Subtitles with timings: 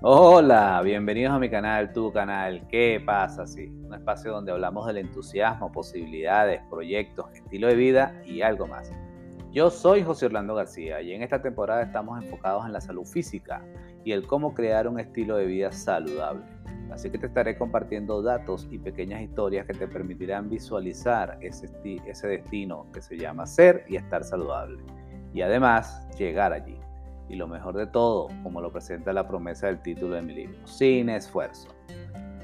[0.00, 3.48] Hola, bienvenidos a mi canal, tu canal, ¿qué pasa?
[3.48, 8.92] Sí, un espacio donde hablamos del entusiasmo, posibilidades, proyectos, estilo de vida y algo más.
[9.50, 13.60] Yo soy José Orlando García y en esta temporada estamos enfocados en la salud física
[14.04, 16.44] y el cómo crear un estilo de vida saludable.
[16.92, 21.68] Así que te estaré compartiendo datos y pequeñas historias que te permitirán visualizar ese,
[22.06, 24.80] ese destino que se llama ser y estar saludable.
[25.34, 26.77] Y además llegar allí
[27.28, 30.66] y lo mejor de todo, como lo presenta la promesa del título de mi libro,
[30.66, 31.68] sin esfuerzo.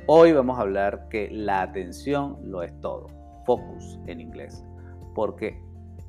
[0.07, 3.07] Hoy vamos a hablar que la atención lo es todo,
[3.47, 4.65] focus en inglés,
[5.15, 5.61] porque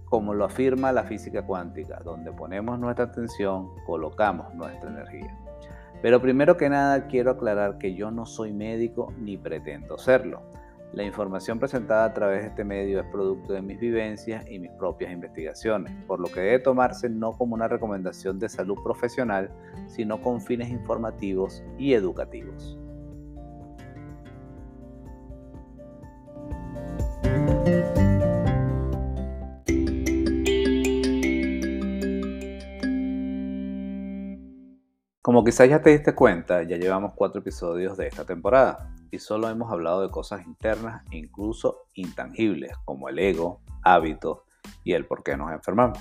[0.06, 5.38] como lo afirma la física cuántica, donde ponemos nuestra atención, colocamos nuestra energía.
[6.02, 10.42] Pero primero que nada quiero aclarar que yo no soy médico ni pretendo serlo.
[10.96, 14.72] La información presentada a través de este medio es producto de mis vivencias y mis
[14.72, 19.52] propias investigaciones, por lo que debe tomarse no como una recomendación de salud profesional,
[19.88, 22.80] sino con fines informativos y educativos.
[35.22, 39.72] Como quizás ya te diste cuenta, ya llevamos cuatro episodios de esta temporada solo hemos
[39.72, 44.40] hablado de cosas internas e incluso intangibles como el ego, hábitos
[44.84, 46.00] y el por qué nos enfermamos.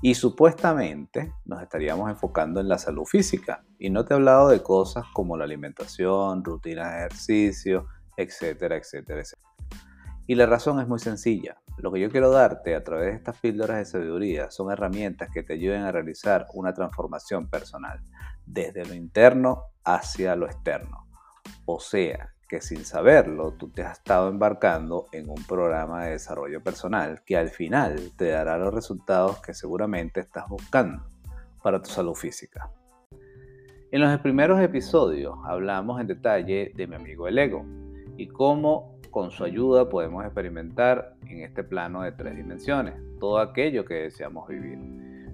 [0.00, 4.62] Y supuestamente nos estaríamos enfocando en la salud física y no te he hablado de
[4.62, 9.48] cosas como la alimentación, rutinas de ejercicio, etcétera, etcétera, etcétera.
[10.28, 11.56] Y la razón es muy sencilla.
[11.78, 15.42] Lo que yo quiero darte a través de estas píldoras de sabiduría son herramientas que
[15.42, 18.00] te ayuden a realizar una transformación personal,
[18.44, 21.08] desde lo interno hacia lo externo.
[21.64, 26.62] O sea, que sin saberlo tú te has estado embarcando en un programa de desarrollo
[26.62, 31.04] personal que al final te dará los resultados que seguramente estás buscando
[31.62, 32.70] para tu salud física.
[33.90, 37.64] En los primeros episodios hablamos en detalle de mi amigo el ego
[38.16, 43.84] y cómo con su ayuda podemos experimentar en este plano de tres dimensiones todo aquello
[43.84, 44.78] que deseamos vivir.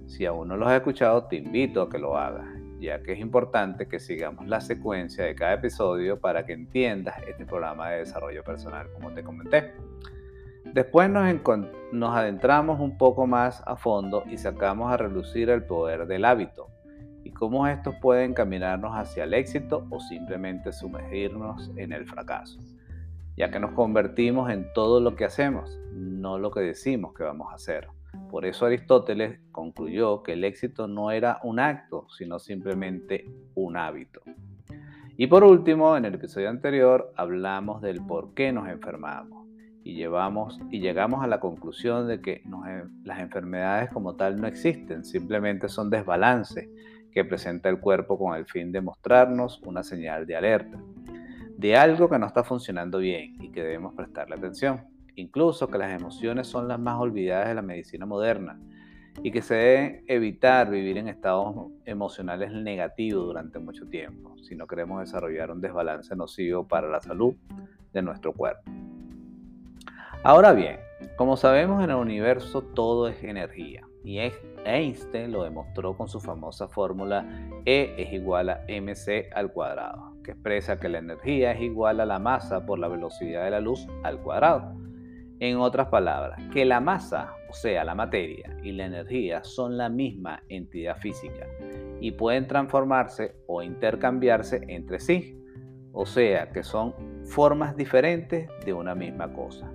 [0.07, 2.54] Si aún no lo has escuchado, te invito a que lo hagas
[2.85, 7.45] ya que es importante que sigamos la secuencia de cada episodio para que entiendas este
[7.45, 9.73] programa de desarrollo personal, como te comenté.
[10.65, 11.25] Después nos,
[11.93, 16.69] nos adentramos un poco más a fondo y sacamos a relucir el poder del hábito
[17.23, 22.61] y cómo estos pueden caminarnos hacia el éxito o simplemente sumergirnos en el fracaso,
[23.37, 27.51] ya que nos convertimos en todo lo que hacemos, no lo que decimos que vamos
[27.51, 27.89] a hacer.
[28.31, 34.21] Por eso Aristóteles concluyó que el éxito no era un acto, sino simplemente un hábito.
[35.17, 39.47] Y por último, en el episodio anterior hablamos del por qué nos enfermamos
[39.85, 42.43] y, llevamos, y llegamos a la conclusión de que
[43.05, 46.69] las enfermedades como tal no existen, simplemente son desbalances
[47.13, 50.83] que presenta el cuerpo con el fin de mostrarnos una señal de alerta,
[51.57, 55.93] de algo que no está funcionando bien y que debemos prestarle atención incluso que las
[55.93, 58.59] emociones son las más olvidadas de la medicina moderna
[59.23, 64.67] y que se debe evitar vivir en estados emocionales negativos durante mucho tiempo si no
[64.67, 67.35] queremos desarrollar un desbalance nocivo para la salud
[67.93, 68.71] de nuestro cuerpo.
[70.23, 70.79] Ahora bien,
[71.17, 74.19] como sabemos en el universo todo es energía y
[74.65, 77.27] Einstein lo demostró con su famosa fórmula
[77.65, 82.07] E es igual a mc al cuadrado, que expresa que la energía es igual a
[82.07, 84.75] la masa por la velocidad de la luz al cuadrado.
[85.41, 89.89] En otras palabras, que la masa, o sea, la materia y la energía son la
[89.89, 91.47] misma entidad física
[92.01, 95.37] y pueden transformarse o intercambiarse entre sí,
[95.93, 99.71] o sea, que son formas diferentes de una misma cosa.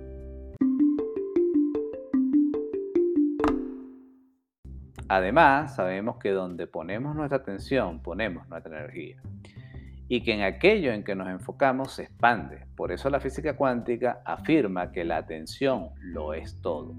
[5.08, 9.20] Además, sabemos que donde ponemos nuestra atención, ponemos nuestra energía
[10.10, 12.66] y que en aquello en que nos enfocamos se expande.
[12.74, 16.96] Por eso la física cuántica afirma que la atención lo es todo.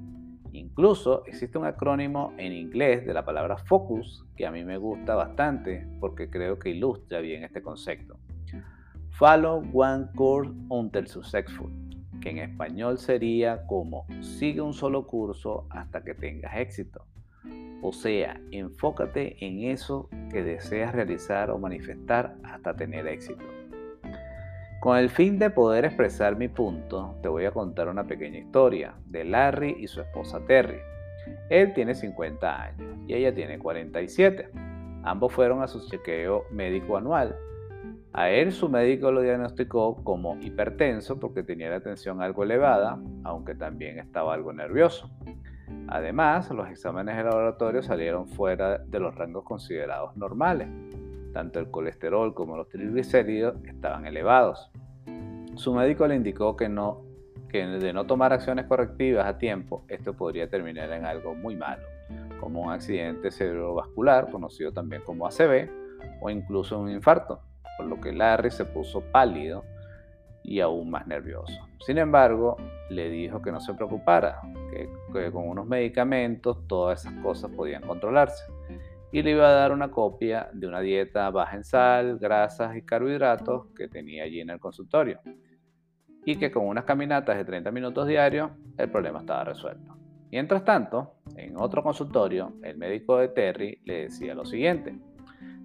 [0.53, 5.15] Incluso existe un acrónimo en inglés de la palabra focus que a mí me gusta
[5.15, 8.17] bastante porque creo que ilustra bien este concepto.
[9.09, 11.69] Follow one course until successful,
[12.21, 17.05] que en español sería como sigue un solo curso hasta que tengas éxito.
[17.81, 23.43] O sea, enfócate en eso que deseas realizar o manifestar hasta tener éxito.
[24.81, 28.95] Con el fin de poder expresar mi punto, te voy a contar una pequeña historia
[29.05, 30.79] de Larry y su esposa Terry.
[31.49, 34.49] Él tiene 50 años y ella tiene 47.
[35.03, 37.35] Ambos fueron a su chequeo médico anual.
[38.13, 43.55] A él su médico lo diagnosticó como hipertenso porque tenía la tensión algo elevada, aunque
[43.55, 45.09] también estaba algo nervioso.
[45.87, 50.69] Además, los exámenes de laboratorio salieron fuera de los rangos considerados normales.
[51.33, 54.71] Tanto el colesterol como los triglicéridos estaban elevados.
[55.55, 57.01] Su médico le indicó que, no,
[57.49, 61.83] que de no tomar acciones correctivas a tiempo, esto podría terminar en algo muy malo,
[62.39, 65.69] como un accidente cerebrovascular, conocido también como ACV,
[66.21, 67.41] o incluso un infarto,
[67.77, 69.65] por lo que Larry se puso pálido
[70.43, 71.53] y aún más nervioso.
[71.85, 72.57] Sin embargo,
[72.89, 74.41] le dijo que no se preocupara,
[74.71, 78.43] que, con unos medicamentos todas esas cosas podían controlarse.
[79.11, 82.81] Y le iba a dar una copia de una dieta baja en sal, grasas y
[82.81, 85.19] carbohidratos que tenía allí en el consultorio.
[86.25, 89.97] Y que con unas caminatas de 30 minutos diarios el problema estaba resuelto.
[90.31, 94.97] Mientras tanto, en otro consultorio, el médico de Terry le decía lo siguiente.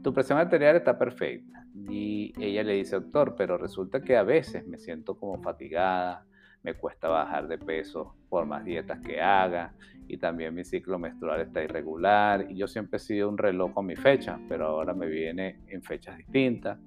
[0.07, 1.67] Tu presión arterial está perfecta.
[1.91, 6.25] Y ella le dice, doctor, pero resulta que a veces me siento como fatigada,
[6.63, 9.75] me cuesta bajar de peso por más dietas que haga
[10.07, 13.85] y también mi ciclo menstrual está irregular y yo siempre he sido un reloj con
[13.85, 16.79] mi fecha, pero ahora me viene en fechas distintas,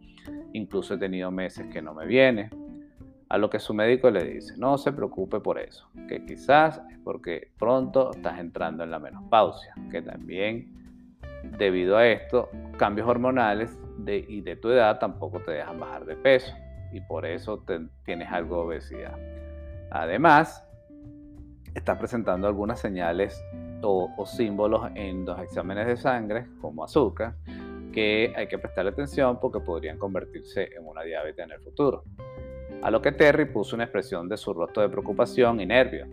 [0.54, 2.50] incluso he tenido meses que no me viene.
[3.28, 6.98] A lo que su médico le dice, no se preocupe por eso, que quizás es
[7.00, 10.79] porque pronto estás entrando en la menopausia, que también
[11.44, 16.54] debido a esto, cambios hormonales y de tu edad tampoco te dejan bajar de peso
[16.92, 17.64] y por eso
[18.04, 19.18] tienes algo de obesidad.
[19.92, 20.66] Además,
[21.76, 23.44] estás presentando algunas señales
[23.82, 27.36] o, o, símbolos en los exámenes de sangre, como azúcar,
[27.94, 32.04] que hay que prestarle atención porque podrían convertirse en una diabetes en el futuro.
[32.82, 36.08] A lo que Terry puso una expresión de su rostro de preocupación y nervio.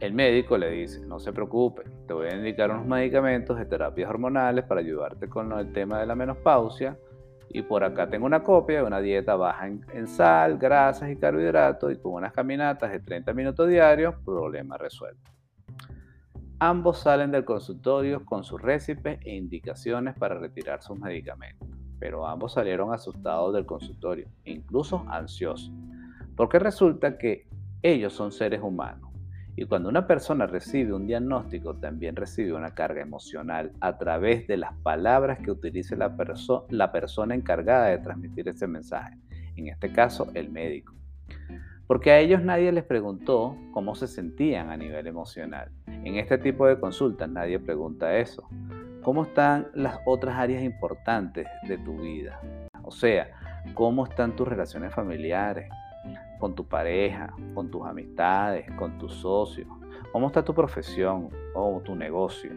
[0.00, 4.08] El médico le dice, no se preocupe, te voy a indicar unos medicamentos de terapias
[4.08, 6.96] hormonales para ayudarte con el tema de la menopausia.
[7.50, 11.92] Y por acá tengo una copia de una dieta baja en, sal, grasas y carbohidratos
[11.92, 15.32] y con unas caminatas de 30 minutos diarios, problema resuelto.
[16.60, 21.68] Ambos salen del consultorio con sus récipes e indicaciones para retirar sus medicamentos,
[21.98, 25.72] pero ambos salieron asustados del consultorio, incluso ansiosos,
[26.36, 27.48] porque resulta que
[27.82, 29.07] ellos son seres humanos
[29.60, 34.56] y cuando una persona recibe un diagnóstico, también recibe una carga emocional a través de
[34.56, 36.16] las palabras que utilice la,
[36.70, 39.18] la persona encargada de transmitir ese mensaje,
[39.56, 40.94] en este caso el médico.
[41.88, 45.72] Porque a ellos nadie les preguntó cómo se sentían a nivel emocional.
[45.88, 48.48] En este tipo de consultas nadie pregunta eso.
[49.02, 52.40] ¿Cómo están las otras áreas importantes de tu vida?
[52.84, 53.32] O sea,
[53.74, 55.68] ¿cómo están tus relaciones familiares?
[56.38, 59.68] Con tu pareja, con tus amistades, con tus socios?
[60.12, 62.50] ¿Cómo está tu profesión o tu negocio?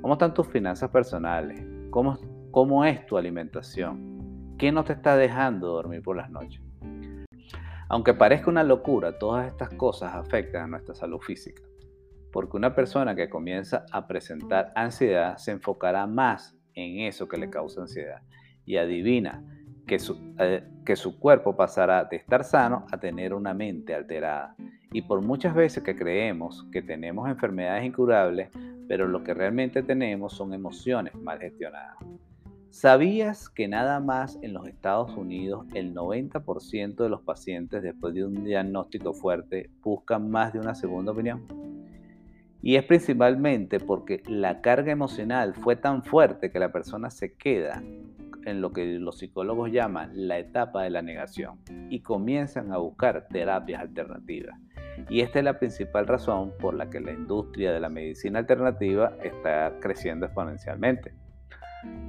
[0.00, 1.64] ¿Cómo están tus finanzas personales?
[1.90, 2.18] ¿Cómo,
[2.50, 4.56] cómo es tu alimentación?
[4.58, 6.62] ¿Qué no te está dejando dormir por las noches?
[7.88, 11.62] Aunque parezca una locura, todas estas cosas afectan a nuestra salud física,
[12.32, 17.48] porque una persona que comienza a presentar ansiedad se enfocará más en eso que le
[17.48, 18.20] causa ansiedad.
[18.66, 19.42] Y adivina,
[19.88, 24.54] que su, eh, que su cuerpo pasará de estar sano a tener una mente alterada.
[24.92, 28.50] Y por muchas veces que creemos que tenemos enfermedades incurables,
[28.86, 31.96] pero lo que realmente tenemos son emociones mal gestionadas.
[32.70, 38.24] ¿Sabías que nada más en los Estados Unidos el 90% de los pacientes después de
[38.24, 41.42] un diagnóstico fuerte buscan más de una segunda opinión?
[42.60, 47.82] Y es principalmente porque la carga emocional fue tan fuerte que la persona se queda
[48.48, 51.58] en lo que los psicólogos llaman la etapa de la negación
[51.90, 54.58] y comienzan a buscar terapias alternativas.
[55.08, 59.16] Y esta es la principal razón por la que la industria de la medicina alternativa
[59.22, 61.14] está creciendo exponencialmente.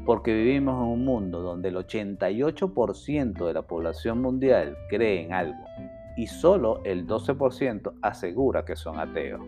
[0.05, 5.63] Porque vivimos en un mundo donde el 88% de la población mundial cree en algo
[6.17, 9.41] y solo el 12% asegura que son ateos.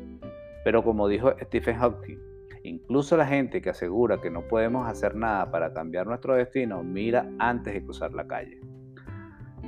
[0.64, 2.31] Pero como dijo Stephen Hawking,
[2.64, 7.30] Incluso la gente que asegura que no podemos hacer nada para cambiar nuestro destino mira
[7.40, 8.60] antes de cruzar la calle.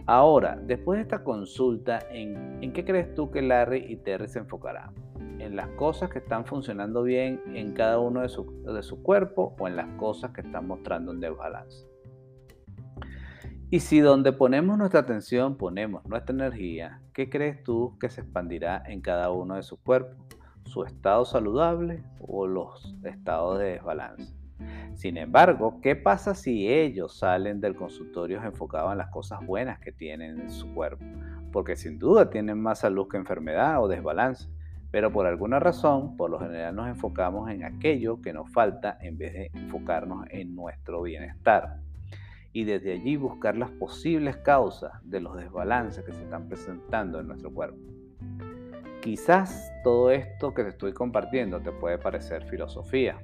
[0.06, 4.94] Ahora, después de esta consulta, ¿en, qué crees tú que Larry y Terry se enfocarán?
[5.40, 9.56] ¿En las cosas que están funcionando bien en cada uno de su, de su cuerpo
[9.60, 11.88] o en las cosas que están mostrando un desbalance?
[13.70, 18.84] Y si donde ponemos nuestra atención ponemos nuestra energía, ¿qué crees tú que se expandirá
[18.86, 20.18] en cada uno de sus cuerpos?
[20.66, 24.34] Su estado saludable o los estados de desbalance.
[24.96, 29.92] Sin embargo, ¿qué pasa si ellos salen del consultorio enfocados en las cosas buenas que
[29.92, 31.04] tienen en su cuerpo?
[31.52, 34.50] Porque sin duda tienen más salud que enfermedad o desbalance,
[34.92, 39.18] pero por alguna razón, por lo general nos enfocamos en aquello que nos falta en
[39.18, 41.80] vez de enfocarnos en nuestro bienestar.
[42.52, 47.28] Y desde allí buscar las posibles causas de los desbalances que se están presentando en
[47.28, 47.80] nuestro cuerpo.
[49.04, 53.18] Quizás todo esto que te estoy compartiendo te puede parecer filosofía,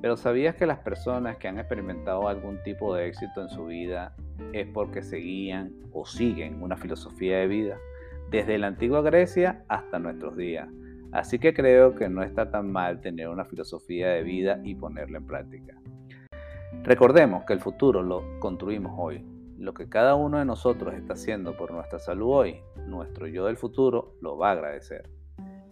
[0.00, 4.14] Pero ¿sabías que las personas que han experimentado algún tipo de éxito en su vida
[4.52, 7.78] es porque seguían o siguen una filosofía de vida?
[8.30, 10.68] Desde la antigua Grecia hasta nuestros días.
[11.10, 15.18] Así que creo que no está tan mal tener una filosofía de vida y ponerla
[15.18, 15.74] en práctica.
[16.84, 19.26] Recordemos que el futuro lo construimos hoy.
[19.58, 23.56] Lo que cada uno de nosotros está haciendo por nuestra salud hoy, nuestro yo del
[23.56, 25.10] futuro lo va a agradecer.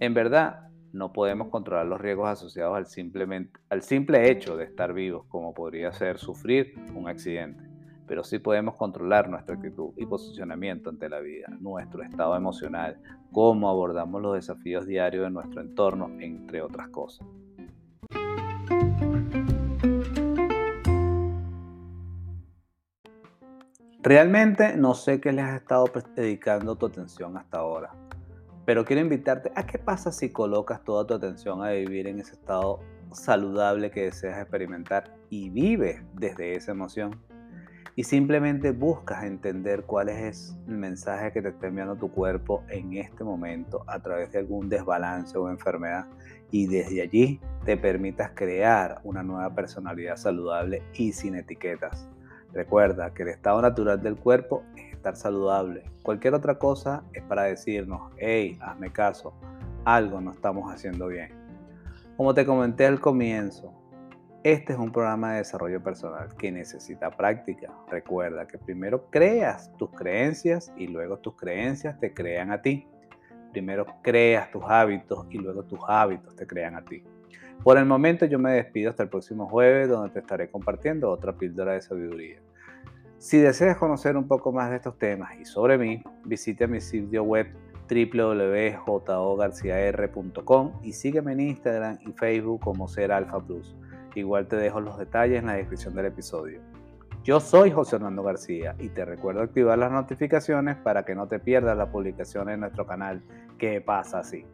[0.00, 5.26] En verdad, no podemos controlar los riesgos asociados al, al simple hecho de estar vivos,
[5.28, 7.62] como podría ser sufrir un accidente,
[8.09, 12.99] pero sí podemos controlar nuestra actitud y posicionamiento ante la vida, nuestro estado emocional,
[13.31, 17.25] cómo abordamos los desafíos diarios de nuestro entorno, entre otras cosas.
[24.07, 27.93] Realmente no sé qué les has estado dedicando tu atención hasta ahora,
[28.65, 32.35] pero quiero invitarte a qué pasa si colocas toda tu atención a vivir en ese
[32.35, 32.79] estado
[33.11, 37.21] saludable que deseas experimentar y vives desde esa emoción.
[37.97, 42.93] Y simplemente buscas entender cuál es el mensaje que te está enviando tu cuerpo en
[42.93, 46.07] este momento a través de algún desbalance o enfermedad.
[46.53, 52.09] Y desde allí te permitas crear una nueva personalidad saludable y sin etiquetas.
[52.57, 55.85] Recuerda que el estado natural del cuerpo es estar saludable.
[56.03, 59.35] Cualquier otra cosa es para decirnos, hey, hazme caso,
[59.85, 61.35] algo no estamos haciendo bien.
[62.17, 63.75] Como te comenté al comienzo,
[64.43, 67.75] este es un programa de desarrollo personal que necesita práctica.
[67.91, 72.89] Recuerda que primero creas tus creencias y luego tus creencias te crean a ti.
[73.53, 77.05] Primero creas tus hábitos y luego tus hábitos te crean a ti.
[77.63, 81.37] Por el momento yo me despido hasta el próximo jueves donde te estaré compartiendo otra
[81.37, 82.46] píldora de sabiduría.
[83.26, 87.25] Si deseas conocer un poco más de estos temas y sobre mí, visita mi sitio
[87.25, 87.49] web
[87.90, 93.75] www.jogarciar.com y sígueme en Instagram y Facebook como Ser Alfa Plus.
[94.14, 96.61] Igual te dejo los detalles en la descripción del episodio.
[97.25, 101.40] Yo soy José Hernando García y te recuerdo activar las notificaciones para que no te
[101.40, 103.25] pierdas las publicaciones en nuestro canal.
[103.59, 104.47] ¿Qué pasa así?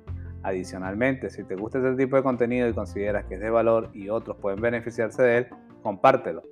[0.44, 4.08] Adicionalmente, si te gusta este tipo de contenido y consideras que es de valor y
[4.08, 5.48] otros pueden beneficiarse de él,
[5.82, 6.42] compártelo.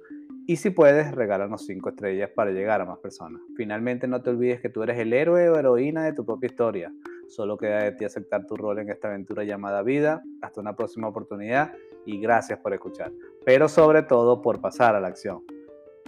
[0.51, 3.41] Y si puedes, regálanos 5 estrellas para llegar a más personas.
[3.57, 6.93] Finalmente, no te olvides que tú eres el héroe o heroína de tu propia historia.
[7.29, 10.25] Solo queda de ti aceptar tu rol en esta aventura llamada vida.
[10.43, 11.73] Hasta una próxima oportunidad
[12.05, 13.13] y gracias por escuchar.
[13.45, 15.45] Pero sobre todo por pasar a la acción.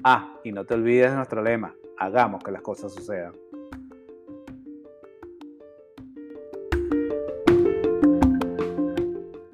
[0.03, 1.77] Ah, y no te olvides de nuestro lema.
[1.97, 3.42] Hagamos que las cosas sucedan.